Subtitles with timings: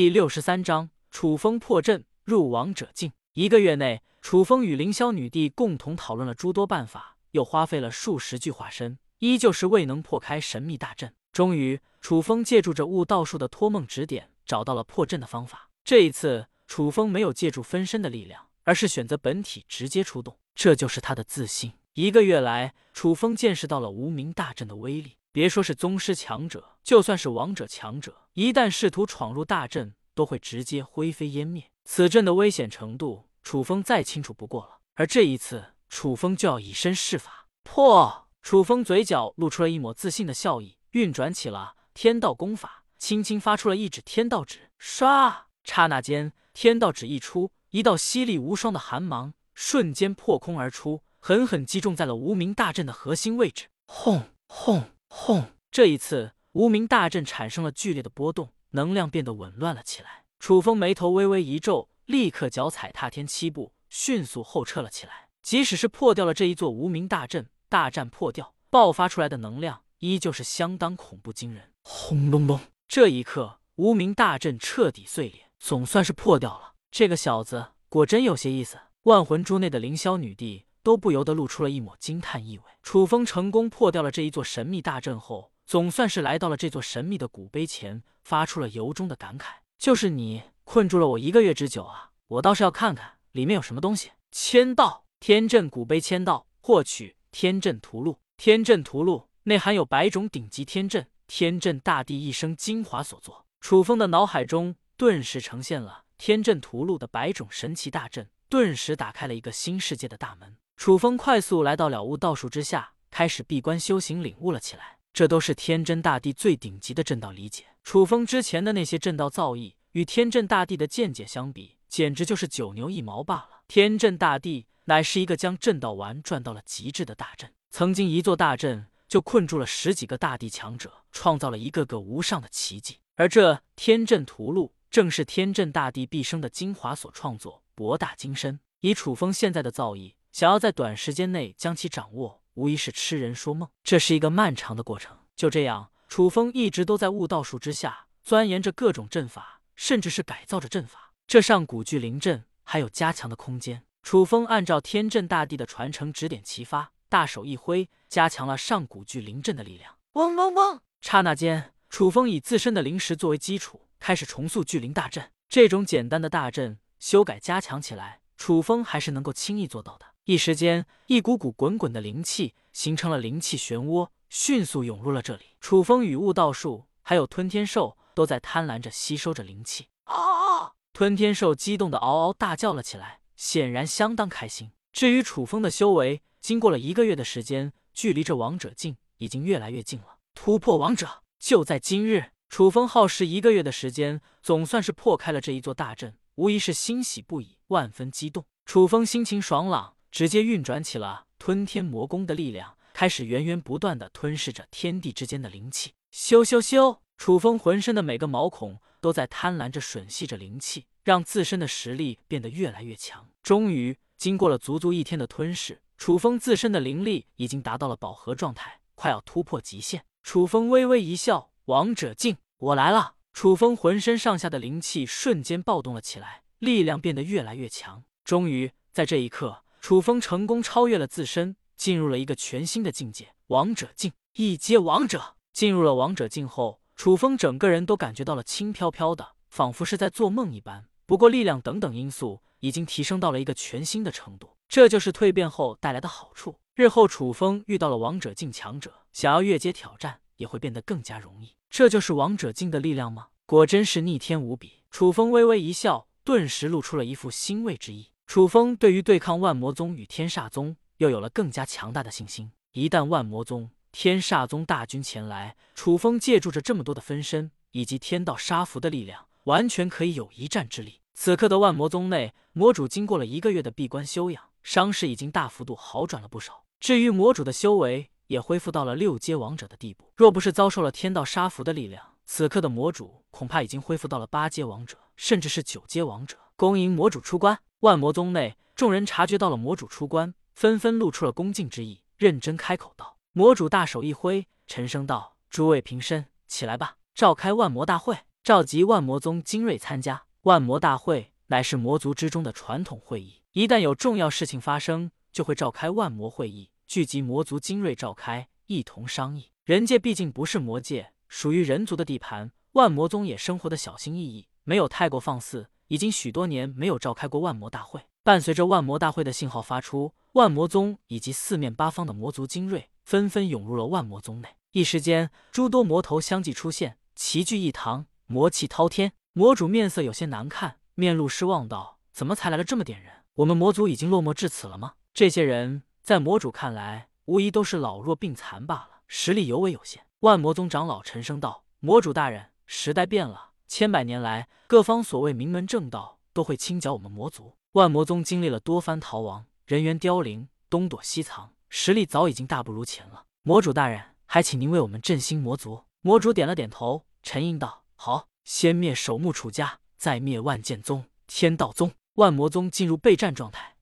[0.00, 3.12] 第六十三章楚风破阵入王者境。
[3.34, 11.12] 一个月内，楚风与凌霄女帝共同讨论了诸多办法，又花费了数十具化身，依旧是未能破开神秘大阵。
[11.32, 15.68] 终于，楚风借助着悟道术的托梦指点，找到了破阵的方法。
[15.84, 21.74] 这一次，楚风没有借助分身的力量，而是选择本体直接出动，这就是他的自信。
[21.92, 25.18] 一个月来，楚风见识到了无名大阵的威力。
[25.32, 31.70] 别说是宗师强者，就算是王者强者，一旦试图闯入大阵，都会直接灰飞烟灭。
[31.84, 34.80] 此阵的危险程度，楚风再清楚不过了。
[34.94, 37.46] 而这一次，楚风就要以身试法。
[37.62, 38.28] 破！
[38.42, 44.70] 楚风嘴角露出了一抹自信的笑意，运转起了天道功法，轻轻发出了一指天道指。
[44.80, 45.42] 唰！
[45.62, 53.66] 刹那间，天道指一出，一道犀利无双的寒芒瞬间破空而出，狠狠击中在了无名大阵的核心位置。
[53.86, 54.90] 轰轰！
[55.12, 55.44] 轰！
[55.72, 60.24] 这一次，无名大阵产生了剧烈的波动，能量变得紊乱了起来。
[60.38, 65.28] 楚风眉头微微一皱，立刻脚踩踏天七步，迅速后撤了起来。
[65.42, 71.72] 即使是破掉了这一座无名大阵，大战破掉，爆发出来的能量依旧是相当恐怖惊人。
[71.82, 72.60] 轰隆隆！
[72.86, 76.74] 这一刻，无名大阵彻底碎裂，总算是破掉了。
[76.92, 78.78] 这个小子果真有些意思。
[79.04, 80.66] 万魂珠内的凌霄女帝。
[80.82, 82.64] 都不由得露出了一抹惊叹意味。
[82.82, 89.46] 楚风成功破掉了这一座神秘大阵后，总算是来到了这座神秘的古碑前，发出了由衷的感慨
[89.78, 92.10] ：“就是你困住了我一个月之久啊！
[92.28, 98.18] 我倒是要看看里面有什么东西。”签到：天阵古碑签到，获取天阵图录。
[98.36, 103.44] 天阵图录内含有百种顶级天阵，天阵大地一生精华所作。
[103.60, 110.56] 楚风的脑海中顿时呈现了天阵图录的百种神奇大阵，顿时打开了一个新世界的大门。
[110.80, 114.96] 楚风快速来到了悟道术之下，开始闭关修行，领悟了起来。
[115.12, 117.66] 这都是天真大帝最顶级的阵道理解。
[117.84, 123.50] 楚风之前的那些阵道造诣，与天阵大帝的见解相比，简直就是九牛一毛罢了。
[123.68, 133.00] 天阵大帝乃是一个将阵道玩转到了极致的大阵，曾经一座大阵就困住了十几个大帝强者，创造了一个个无上的奇迹。
[133.16, 138.60] 而这天阵屠戮，正是天阵大帝毕生的精华所创作，博大精深。
[138.80, 140.14] 以楚风现在的造诣。
[140.32, 143.68] 想要在短时间内将其掌握，无疑是痴人说梦。
[143.82, 145.18] 这是一个漫长的过程。
[145.34, 151.12] 就这样，楚风一直都在悟道术之下钻研着各种阵法，甚至是改造着阵法。
[151.26, 153.84] 这上古巨灵阵还有加强的空间。
[154.02, 159.96] 楚风按照天阵大帝的传承指点齐发，大手一挥，加强了上古巨灵阵的力量。
[160.12, 160.80] 嗡嗡嗡！
[161.00, 165.30] 刹那间，楚风以自身的灵石作为基础，开始重塑巨灵大阵。
[165.48, 170.06] 这种简单的大阵修改加强起来，楚风还是能够轻易做到的。
[170.24, 175.56] 一时间，一股股滚滚的灵气形成了灵气漩涡，迅速涌入了这里。
[175.60, 179.88] 楚风与悟道术还有吞天兽都在贪婪着吸收着灵气。
[180.04, 180.72] 啊！
[180.92, 184.70] 吞天兽激动的嗷嗷大叫了起来，显然相当开心。
[184.92, 190.18] 至于楚风的修为，经过了一个月的时间，距离这王者境已经越来越近了。
[190.34, 192.32] 突破王者就在今日！
[192.48, 198.44] 楚风耗时一个月的时间，总算是破开了这一座大阵，无疑是欣喜不已，万分激动。
[198.66, 199.94] 楚风心情爽朗。
[200.10, 205.92] 直接运转起了吞天魔功的力量，开始源源不断的吞噬着天地之间的灵气。
[206.12, 206.98] 咻咻咻！
[207.16, 213.28] 楚风浑身的每个毛孔都在贪婪着吮吸着灵气，让自身的实力变得越来越强。
[213.42, 220.04] 终于，经过了足足一天的吞噬，楚风自身的灵力已经达到了饱和状态，快要突破极限。
[220.22, 228.02] 楚风微微一笑：“王者境，我来了！”楚风浑身上下的灵气瞬间暴动了起来，力量变得越来越强。
[228.24, 229.62] 终于，在这一刻。
[229.80, 235.36] 楚风成功超越了自身，进入了一个全新的境界——王者境，一阶王者。
[235.52, 240.84] 进入了王者境后，楚风整个人都感觉到了轻飘飘的，仿佛是在做梦一般。
[241.06, 246.56] 不过力量等等因素已经提升到了一个全新的程度，这就是蜕变后带来的好处。
[246.74, 251.56] 日后楚风遇到了王者境强者，想要越阶挑战也会变得更加容易。
[251.70, 253.28] 这就是王者境的力量吗？
[253.46, 254.84] 果真是逆天无比。
[254.90, 258.09] 楚风微微一笑，顿时露出了一副欣慰之意。
[258.30, 262.52] 楚风对于对抗万魔宗与天煞宗又有了更加强大的信心。
[262.70, 271.00] 一旦万魔宗、天煞宗大军前来，楚风借助着这么多的分身以及天道杀符的力量，完全可以有一战之力。
[271.12, 276.62] 此刻的万魔宗内，魔主经过了一个月的闭关修养，伤势已经大幅度好转了不少。
[276.78, 280.12] 至于魔主的修为，也恢复到了六阶王者的地步。
[280.14, 286.38] 若不是遭受了天道杀符的力量，此刻的魔主恐怕已经恢复到了八阶王者，甚至是九阶王者。
[286.54, 287.58] 恭迎魔主出关！
[287.80, 300.24] 万魔宗内，众人察觉到了魔主出关，纷纷露出了恭敬之意，认真开口道：“魔主大手一挥，沉声道：‘诸位平身，起来吧，召开万魔大会。’”召集万魔宗精锐参加。
[300.42, 309.52] 万魔大会乃是魔族之中的传统会议，一旦有重要事情发生，就会召开万魔会议，聚集魔族精锐召开，一同商议。
[309.64, 315.68] 人界毕竟不是魔界，属于人族的地盘，万魔宗也生活的小心翼翼，没有太过放肆。
[315.90, 324.50] 已经许多年没有召开过万魔大会，伴随着万魔大会的信号发出，万魔宗以及四面八方的魔族精锐纷纷涌入了万魔宗内。
[324.70, 329.12] 一时间，诸多魔头相继出现，齐聚一堂，魔气滔天。
[329.32, 333.12] 魔主面色有些难看，面露失望道：“怎么才来了这么点人？
[333.34, 340.06] 我们魔族已经落寞至此了吗？”这些人在魔主看来，无疑都是老弱病残罢了，实力尤为有限。
[340.20, 347.54] 万魔宗长老沉声道：“魔主大人，时代变了。”千百年来，各方所谓名门正道都会清剿我们魔族。
[347.74, 353.26] 万魔宗经历了多番逃亡，人员凋零，东躲西藏，实力早已经大不如前了。
[353.44, 355.84] 魔主大人，还请您为我们振兴魔族。
[356.00, 363.76] 魔主点了点头，沉吟道：“好，先灭守墓楚家，再灭万剑宗、天道宗。”万魔宗进入备战状态。